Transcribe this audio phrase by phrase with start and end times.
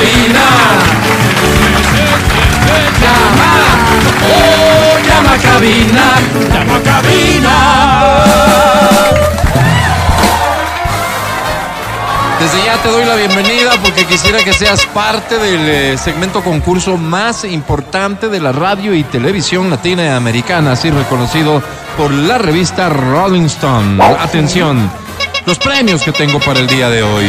[0.00, 0.46] cabina.
[3.00, 3.52] Llama,
[4.32, 6.04] oh, llama cabina,
[6.52, 7.56] llama cabina.
[12.40, 16.96] Desde ya te doy la bienvenida porque quisiera que seas parte del eh, segmento concurso
[16.96, 20.16] más importante de la radio y televisión latina
[20.70, 21.62] así reconocido
[21.98, 24.02] por la revista Rolling Stone.
[24.02, 24.90] Atención,
[25.44, 27.26] los premios que tengo para el día de hoy.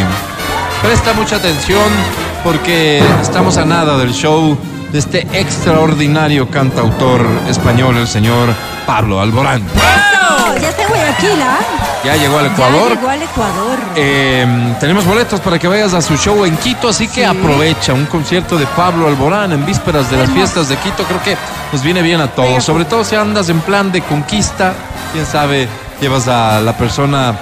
[0.81, 4.57] Presta mucha atención porque estamos a nada del show
[4.91, 8.49] de este extraordinario cantautor español, el señor
[8.85, 9.61] Pablo Alborán.
[9.61, 11.59] Eso, ya está Guayaquil, ¿ah?
[12.03, 12.89] Ya llegó al Ya Ecuador.
[12.97, 13.79] llegó al Ecuador.
[13.95, 17.23] Eh, tenemos boletos para que vayas a su show en Quito, así que Sí.
[17.23, 21.03] aprovecha un concierto de Pablo Alborán en vísperas de las fiestas de Quito.
[21.03, 21.37] Creo que
[21.71, 22.61] nos viene bien a todos, Venga.
[22.61, 24.73] sobre todo si andas en plan de conquista.
[25.13, 25.67] Quién sabe,
[26.01, 27.35] llevas a la persona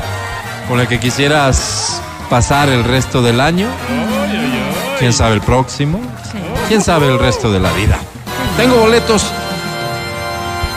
[0.67, 3.67] con la que quisieras pasar el resto del año.
[4.99, 6.01] Quién sabe el próximo.
[6.29, 6.37] Sí.
[6.67, 7.97] Quién sabe el resto de la vida.
[8.57, 9.25] Tengo boletos.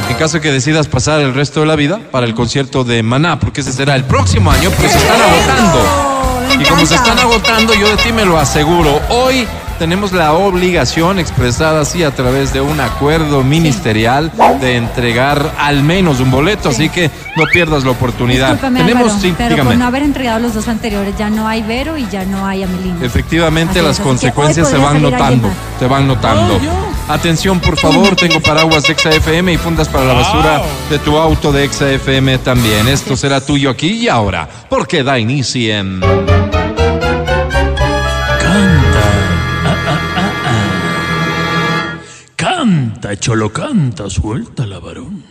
[0.08, 3.40] En caso que decidas pasar el resto de la vida para el concierto de Maná,
[3.40, 6.60] porque ese será el próximo año, pero se están agotando.
[6.60, 9.00] Y como se están agotando, yo de ti me lo aseguro.
[9.08, 9.48] Hoy
[9.82, 14.30] tenemos la obligación expresada así a través de un acuerdo ministerial
[14.60, 18.52] de entregar al menos un boleto, así que no pierdas la oportunidad.
[18.52, 19.70] Discúlpame, tenemos, Álvaro, sí, pero dígame.
[19.70, 22.62] por no haber entregado los dos anteriores, ya no hay Vero y ya no hay
[22.62, 23.04] Amelino.
[23.04, 25.48] Efectivamente, Así las es, consecuencias se van notando.
[25.80, 26.60] Se van notando.
[27.08, 31.50] Atención, por favor, tengo paraguas de XFM y fundas para la basura de tu auto
[31.50, 32.86] de XFM también.
[32.86, 36.61] Esto será tuyo aquí y ahora, porque da inicio en...
[43.12, 45.22] Canta, cholo, canta, suelta la varón.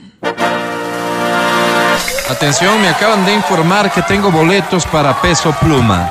[2.29, 6.07] Atención, me acaban de informar que tengo boletos para Peso Pluma.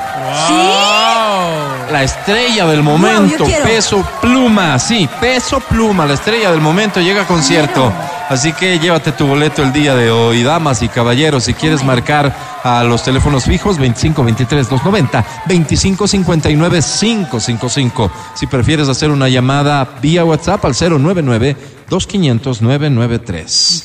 [0.49, 1.93] ¿Sí?
[1.93, 3.65] La estrella del momento, yo quiero.
[3.65, 7.93] Peso Pluma, sí, Peso Pluma, la estrella del momento llega a concierto.
[8.31, 12.33] Así que llévate tu boleto el día de hoy, damas y caballeros, si quieres marcar
[12.63, 18.13] a los teléfonos fijos 25 23 290 25 59 555.
[18.37, 21.57] Si prefieres hacer una llamada vía WhatsApp al 099
[21.89, 23.85] 2500 993.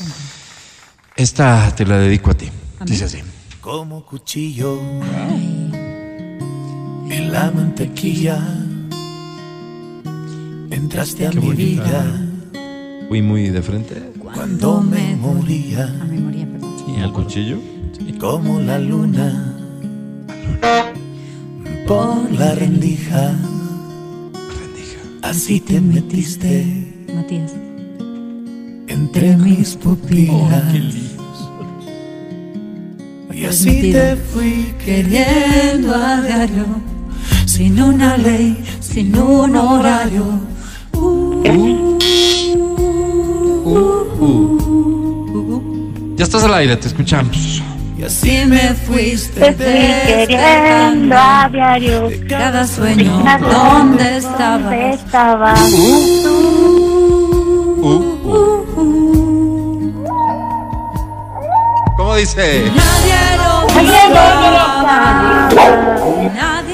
[1.15, 2.51] Esta te la dedico a ti.
[2.81, 3.23] Dice así.
[3.61, 4.79] como cuchillo
[7.09, 8.37] en la mantequilla.
[10.69, 12.25] Entraste a mi vida
[13.07, 14.14] Fui muy de frente.
[14.35, 16.75] Cuando me moría A perdón.
[16.87, 17.57] ¿Y el cuchillo?
[18.19, 19.53] como la luna
[21.85, 23.35] por la rendija.
[25.21, 26.65] Así te metiste
[27.13, 27.53] Matías.
[28.87, 30.63] entre mis pupilas.
[33.33, 36.65] Y así te fui Queriendo a diario,
[37.45, 40.39] sin una ley, sin un horario.
[46.35, 47.61] Estás al aire, te escuchamos.
[47.97, 49.65] Y así me fuiste Te fui
[50.05, 52.09] queriendo a diario.
[52.27, 53.23] Cada sueño.
[53.39, 54.57] ¿dónde estaba?
[54.57, 55.53] ¿Dónde estaba?
[55.71, 56.27] Uh,
[57.81, 58.05] uh.
[61.97, 62.69] ¿Cómo dice?
[62.75, 65.49] Nadie lo buscaba,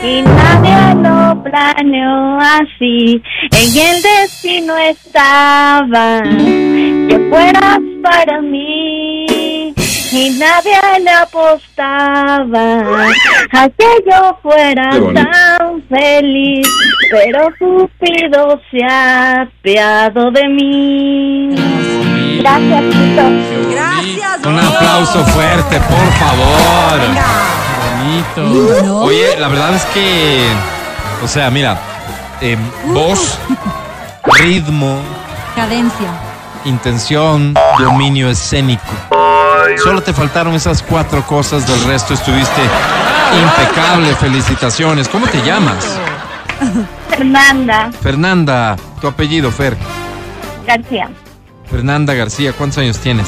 [0.03, 3.21] Y nadie lo planeó así.
[3.51, 8.70] En el destino estaba que fueras para mí.
[10.11, 12.81] Y nadie le apostaba
[13.53, 15.21] a que yo fuera bonito.
[15.21, 16.67] tan feliz.
[17.09, 21.55] Pero Cupido se ha apiado de mí.
[22.39, 23.23] Gracias, Tito.
[23.71, 24.45] Gracias.
[24.45, 26.99] Un aplauso fuerte, por favor.
[28.35, 29.03] ¿no?
[29.03, 30.45] Oye, la verdad es que,
[31.23, 31.77] o sea, mira,
[32.41, 32.57] eh,
[32.87, 33.39] voz,
[34.39, 34.99] ritmo,
[35.55, 36.09] Cadencia.
[36.65, 38.83] intención, dominio escénico.
[39.77, 42.61] Solo te faltaron esas cuatro cosas, del resto estuviste
[43.41, 44.15] impecable.
[44.15, 45.07] Felicitaciones.
[45.09, 45.97] ¿Cómo te llamas?
[47.09, 49.75] Fernanda Fernanda, tu apellido, Fer.
[50.65, 51.09] García,
[51.69, 53.27] Fernanda García, ¿cuántos años tienes?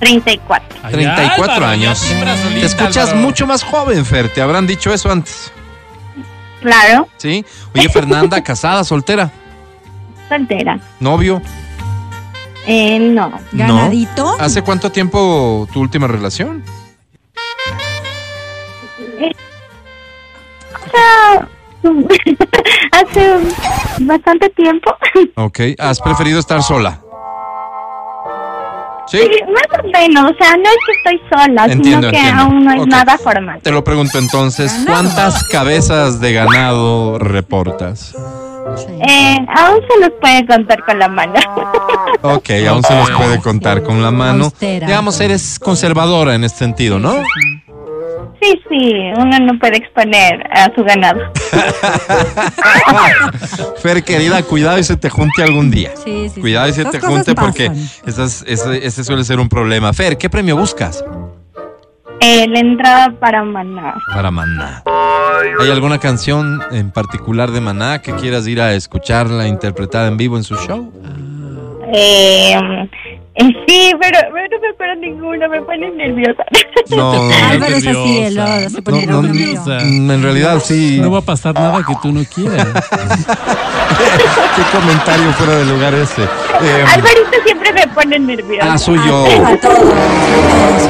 [0.00, 0.78] 34.
[0.90, 2.00] 34 años.
[2.52, 4.28] Te escuchas mucho más joven, Fer.
[4.28, 5.50] Te habrán dicho eso antes.
[6.60, 7.44] Claro, ¿Sí?
[7.74, 9.30] Oye, Fernanda, casada, soltera,
[10.28, 10.78] soltera.
[11.00, 11.40] novio.
[12.70, 14.36] Eh, no, Ganadito.
[14.38, 16.62] ¿Hace cuánto tiempo tu última relación?
[22.92, 23.38] hace
[24.00, 24.90] bastante tiempo.
[25.36, 25.60] Ok.
[25.78, 27.00] ¿Has preferido estar sola?
[29.06, 29.18] ¿Sí?
[29.18, 32.42] Sí, más o menos, o sea, no es que estoy sola, Entiendo, sino que entiendo.
[32.42, 32.86] aún no es Ok.
[32.88, 33.60] nada formal.
[33.62, 38.14] Te lo pregunto entonces, ¿cuántas cabezas de ganado reportas?
[39.08, 41.34] Eh, aún se los puede contar con la mano.
[42.20, 44.46] Ok, aún se los puede contar con la mano.
[44.46, 44.86] Austera.
[44.88, 47.14] Digamos, eres conservadora en este sentido, ¿no?
[48.42, 51.20] sí, sí, uno no puede exponer a su ganado.
[53.82, 55.90] Fer, querida, cuidado y se te junte algún día.
[56.04, 57.84] Sí, sí, Cuidado y se te junte porque pasan.
[58.06, 59.92] esas- ese, ese suele ser un problema.
[59.92, 61.04] Fer, ¿qué premio buscas?
[62.20, 63.94] Eh, la entrada para Maná.
[64.12, 64.82] Para Maná.
[65.60, 70.36] ¿Hay alguna canción en particular de Maná que quieras ir a escucharla interpretada en vivo
[70.36, 70.92] en su show?
[71.94, 72.88] Eh, eh,
[73.38, 76.44] sí, pero, pero no me acuerdo ninguna, me pone nerviosa.
[76.90, 77.12] No,
[77.50, 78.26] Álvaro es así, nerviosa.
[78.26, 79.70] el lodo, se no, pone no, nervioso.
[79.84, 80.98] mm, en realidad sí.
[81.00, 82.66] No va a pasar nada que tú no quieras.
[84.56, 86.22] ¿Qué comentario fuera de lugar ese?
[86.22, 88.72] Eh, Alvarito siempre me pone nerviosa.
[88.72, 89.26] ah, soy yo.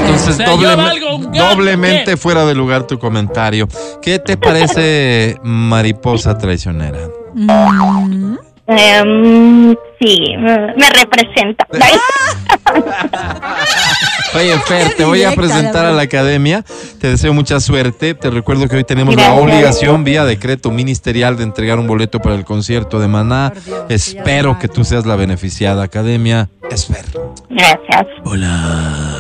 [0.07, 3.69] Entonces, O sea, yo doble- valgo un gato, doblemente fuera de lugar tu comentario.
[4.03, 6.99] ¿Qué te parece mariposa traicionera?
[7.35, 8.37] Mm,
[8.71, 11.67] Em, sí, me, representa.
[14.35, 16.63] Oye, Fer, te voy a presentar a la academia.
[17.01, 18.13] Te deseo mucha suerte.
[18.13, 22.35] Te recuerdo que hoy tenemos la obligación, vía decreto ministerial, de entregar un boleto para
[22.35, 23.55] el concierto de Maná.
[23.89, 26.51] Espero que tú seas la beneficiada, academia.
[26.71, 27.07] Es Fer.
[27.49, 28.07] Gracias.
[28.25, 29.15] Hola.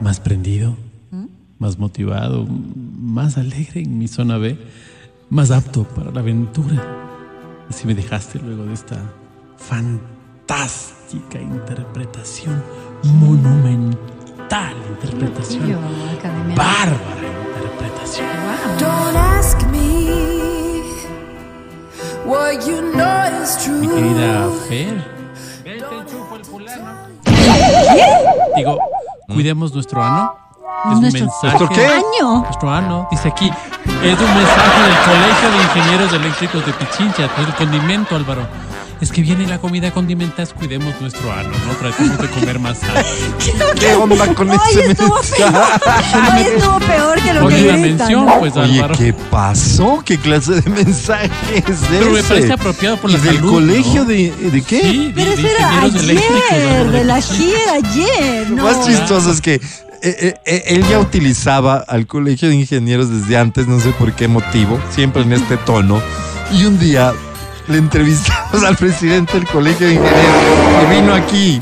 [0.00, 0.76] Más prendido,
[1.60, 4.58] más motivado, más alegre en mi zona B,
[5.32, 6.76] más apto para la aventura.
[7.70, 8.96] Así me dejaste luego de esta
[9.56, 12.62] fantástica interpretación,
[13.04, 15.78] monumental interpretación,
[16.54, 18.26] bárbara interpretación.
[18.78, 20.82] Don't ask me
[22.26, 23.94] what you know is Mi true.
[23.96, 25.12] querida Fer.
[28.54, 28.78] Digo,
[29.28, 30.41] cuidemos nuestro ano.
[30.84, 31.58] Es un Nuestro- mensaje.
[31.58, 31.86] ¿Nuestro qué?
[31.86, 32.40] Año.
[32.42, 33.46] Nuestro ano, dice aquí.
[33.46, 38.46] Es un mensaje del Colegio de Ingenieros Eléctricos de Pichincha, el condimento, Álvaro.
[39.00, 41.72] Es que viene la comida condimentada, cuidemos nuestro ano, ¿no?
[41.74, 42.94] Tratemos de comer más sano.
[43.80, 45.54] ¿Qué onda con Hoy ese estuvo peor.
[46.36, 47.98] Hoy estuvo peor que lo Ponle que una gritan.
[47.98, 48.94] mención, pues, Oye, Álvaro.
[48.96, 50.02] ¿qué pasó?
[50.04, 51.86] ¿Qué clase de mensaje es ese?
[51.90, 54.08] Pero me parece apropiado por ¿Y la del salud, colegio ¿no?
[54.08, 54.80] de, de qué?
[54.82, 58.50] Sí, de, Pero de eso era ayer, de la gira ayer.
[58.50, 58.62] Lo No.
[58.64, 59.60] más chistoso es que
[60.02, 64.12] eh, eh, eh, él ya utilizaba al colegio de ingenieros desde antes, no sé por
[64.12, 66.00] qué motivo, siempre en este tono.
[66.52, 67.12] Y un día
[67.68, 71.60] le entrevistamos al presidente del colegio de ingenieros que vino aquí.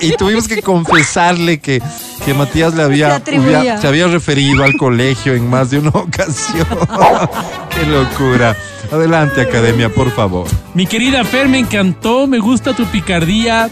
[0.00, 1.80] Y, y tuvimos que confesarle que,
[2.24, 6.66] que Matías le había, hubiera- se había referido al colegio en más de una ocasión.
[7.70, 8.56] qué locura.
[8.92, 10.46] Adelante, academia, por favor.
[10.74, 13.68] Mi querida Fer, me encantó, me gusta tu picardía.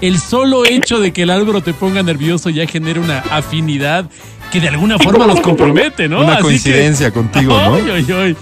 [0.00, 4.08] El solo hecho de que el Álvaro te ponga nervioso ya genera una afinidad
[4.52, 6.18] que de alguna forma los compromete, ¿no?
[6.20, 7.74] Una Así que- coincidencia contigo, ¿no?
[7.76, 8.36] Ay, ay, ay.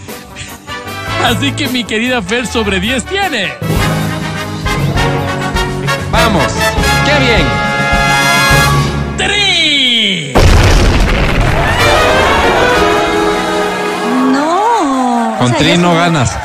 [1.24, 3.52] Así que mi querida Fer sobre 10 tiene.
[6.10, 6.44] Vamos.
[7.04, 7.46] ¡Qué bien!
[9.16, 10.32] ¡Tri!
[14.32, 15.34] No.
[15.38, 16.36] Con O sea, Tri no ganas.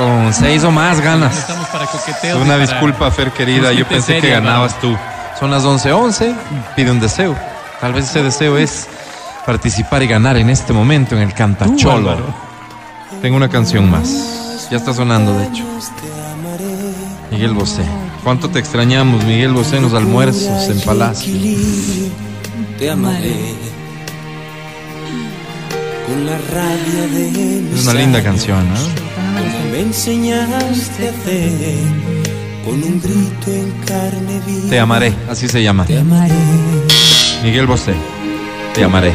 [0.00, 1.36] Con seis o más ganas.
[1.36, 2.40] Estamos para coqueteos.
[2.40, 3.70] Una disculpa, Fer querida.
[3.74, 4.96] Yo pensé que ganabas tú.
[5.38, 6.34] Son las 11:11.
[6.74, 7.36] Pide un deseo.
[7.82, 8.86] Tal vez ese deseo es
[9.44, 12.16] participar y ganar en este momento en el Cantacholo.
[13.20, 14.68] Tengo una canción más.
[14.70, 15.64] Ya está sonando, de hecho.
[17.30, 17.82] Miguel Bosé.
[18.24, 21.34] ¿Cuánto te extrañamos, Miguel Bosé, en los almuerzos en Palacio?
[22.78, 23.54] Te amaré
[26.06, 29.09] con la rabia de Es una linda canción, ¿no?
[29.32, 31.78] Como me enseñaste a hacer
[32.64, 34.70] con un grito en carne viva.
[34.70, 35.86] Te amaré, así se llama.
[35.86, 36.34] Te amaré.
[37.42, 37.94] Miguel Bosé.
[38.74, 39.12] Te amaré.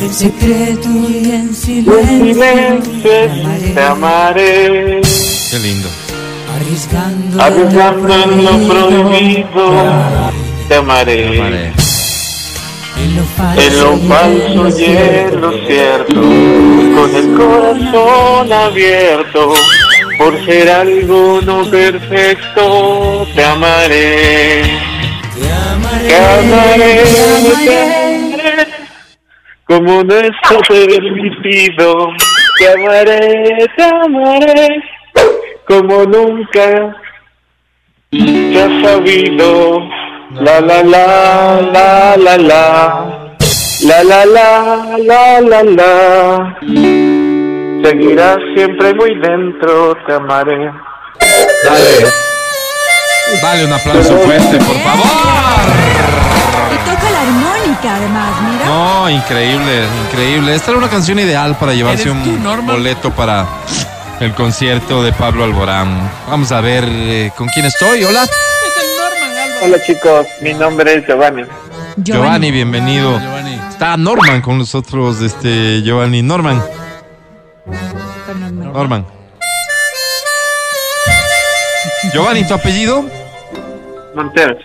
[0.00, 3.02] En Secreto y en silencio.
[3.74, 5.00] te amaré,
[5.50, 5.88] Qué lindo.
[6.54, 9.72] Arriesgando, arriesgando en lo prohibido,
[10.62, 11.85] te Te amaré, amaré.
[12.98, 19.52] En lo falso, y en lo cierto, con el corazón abierto,
[20.18, 24.62] por ser algo no perfecto, Te amaré.
[26.08, 27.02] te amaré,
[27.64, 28.66] te amaré,
[29.64, 32.08] como no está permitido,
[32.58, 34.82] te amaré, te amaré,
[35.66, 36.96] como nunca
[38.10, 39.86] te has sabido,
[40.32, 43.06] la la la la la la,
[43.84, 46.56] la la la la la la.
[47.84, 50.70] Seguirás siempre muy dentro, te amaré.
[51.64, 52.12] Dale.
[53.42, 55.06] Dale un aplauso fuerte, por favor.
[56.72, 58.66] Y toca la armónica además, mira.
[58.66, 60.54] No, increíble, increíble.
[60.54, 62.76] Esta era una canción ideal para llevarse ¿Eres tú, un Norman?
[62.76, 63.46] boleto para
[64.20, 66.10] el concierto de Pablo Alborán.
[66.28, 68.02] Vamos a ver eh, con quién estoy.
[68.04, 68.26] Hola.
[69.62, 71.42] Hola chicos, mi nombre es Giovanni.
[71.96, 73.18] Giovanni, bienvenido.
[73.18, 73.58] Giovanni.
[73.68, 76.22] Está Norman con nosotros, este Giovanni.
[76.22, 76.62] Norman,
[77.64, 78.72] Norman.
[78.72, 79.06] Norman.
[82.12, 83.04] Giovanni, ¿tu apellido?
[84.14, 84.62] Monteros.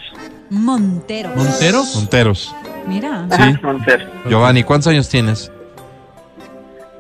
[0.49, 1.35] Monteros.
[1.35, 1.95] ¿Monteros?
[1.95, 2.55] Monteros.
[2.87, 3.27] Mira.
[3.31, 3.55] Sí.
[3.63, 4.07] Monteros.
[4.27, 5.51] Giovanni, ¿cuántos años tienes?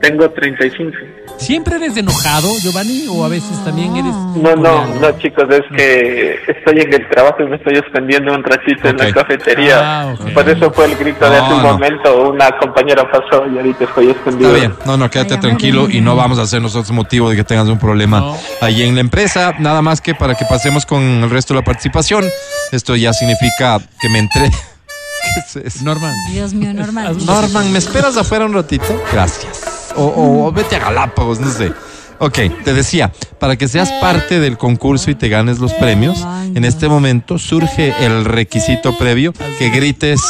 [0.01, 0.91] Tengo 35.
[1.37, 3.05] ¿Siempre eres enojado, Giovanni?
[3.09, 4.13] ¿O a veces también eres.?
[4.35, 8.43] No, no, no chicos, es que estoy en el trabajo y me estoy extendiendo un
[8.43, 9.01] ratito en Ok.
[9.03, 9.79] la cafetería.
[10.01, 10.33] Ah, ok.
[10.33, 11.73] Por eso fue el grito de No, hace un no.
[11.73, 12.29] momento.
[12.31, 14.55] Una compañera pasó y ahorita estoy extendido.
[14.55, 17.35] Está bien, no, no, quédate Ay, tranquilo y no vamos a hacer nosotros motivo de
[17.35, 18.37] que tengas un problema No.
[18.61, 19.53] ahí en la empresa.
[19.59, 22.25] Nada más que para que pasemos con el resto de la participación.
[22.71, 24.49] Esto ya significa que me entré.
[25.53, 25.85] ¿Qué es eso?
[25.85, 26.13] Norman.
[26.31, 27.15] Dios mío, Norman.
[27.25, 28.85] Norman, ¿me esperas afuera un ratito?
[29.13, 29.61] Gracias.
[29.95, 31.71] O, o- o vete a Galápagos, no sé.
[32.19, 36.63] Ok, te decía, para que seas parte del concurso y te ganes los premios, en
[36.65, 40.21] este momento surge el requisito previo que grites,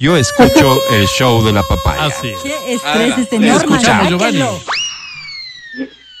[0.00, 2.06] yo escucho el show de la papaya.
[2.06, 2.28] Así.
[2.30, 2.38] es.
[2.42, 3.56] Qué estrés este te Norman.
[3.74, 4.38] escuchamos, Giovanni.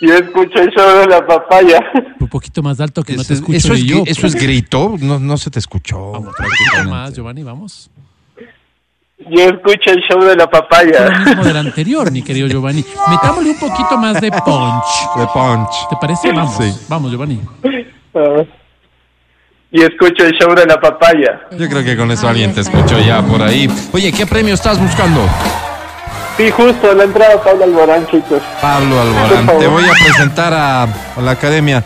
[0.00, 1.80] Yo escucho el show de la papaya.
[2.20, 4.04] Un poquito más alto que no Eso te es- escucho eso, es, ni yo.
[4.04, 4.08] pues.
[4.08, 6.12] gri- eso es grito, no, no se te escuchó.
[6.12, 6.34] Vamos,
[6.88, 7.90] más, Giovanni, vamos.
[9.18, 11.08] Yo escucho el show de la Lo papaya.
[11.24, 12.84] mismo del anterior, mi querido Giovanni.
[13.08, 15.16] Metámosle un poquito más de punch.
[15.16, 15.88] De punch.
[15.88, 16.32] ¿Te parece?
[16.32, 16.56] Vamos.
[16.56, 16.74] Sí.
[16.88, 17.40] Vamos, Giovanni.
[19.70, 21.40] Y escucho el show de la papaya.
[21.52, 23.68] Yo creo que con eso alguien te escuchó ya por ahí.
[23.92, 25.20] Oye, ¿qué premio estás buscando?
[26.36, 28.42] Sí, justo la entrada Pablo Alborán, chicos.
[28.60, 29.46] Pablo Alborán.
[29.58, 31.84] Te voy a presentar a, a la academia,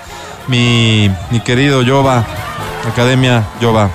[0.49, 2.25] mi, mi querido Jova.
[2.91, 3.91] Academia Jova.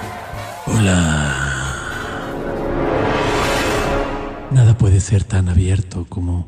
[4.53, 6.47] Nada puede ser tan abierto como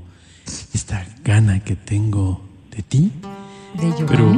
[0.73, 3.11] esta gana que tengo de ti,
[3.73, 4.31] De pero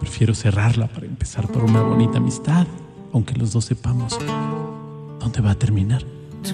[0.00, 2.66] prefiero cerrarla para empezar por una bonita amistad,
[3.12, 4.18] aunque los dos sepamos
[5.20, 6.02] dónde va a terminar.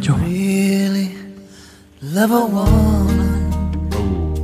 [0.02, 0.16] Yo.
[0.16, 1.16] Really
[2.02, 3.50] love a woman.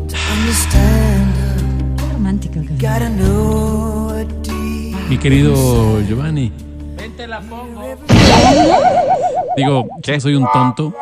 [0.09, 4.97] To understand her, Qué romántico que gotta know her deep.
[5.11, 6.51] Mi querido Giovanni.
[9.57, 10.21] Digo, ¿Qué?
[10.21, 10.93] soy un tonto,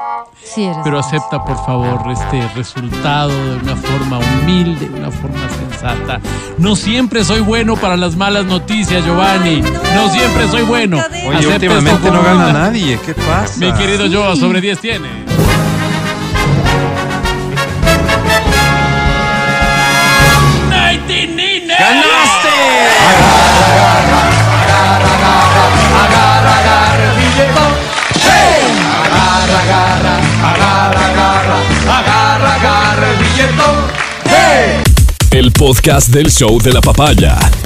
[0.43, 0.77] Sí eres.
[0.85, 6.21] pero acepta por favor este resultado de una forma humilde, de una forma sensata.
[6.59, 9.63] No siempre soy bueno para las malas noticias, Giovanni.
[9.63, 10.99] No siempre soy bueno.
[11.27, 12.99] Oye, Acepta últimamente no gana nadie.
[13.05, 13.59] ¿Qué pasa?
[13.59, 15.09] Mi querido Joa, sobre 10 tiene.
[35.73, 37.62] Podcast del show de la papaya.